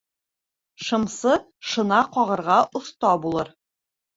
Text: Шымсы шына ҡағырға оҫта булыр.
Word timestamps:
Шымсы 0.87 1.35
шына 1.73 2.01
ҡағырға 2.17 2.59
оҫта 2.81 3.13
булыр. 3.27 3.57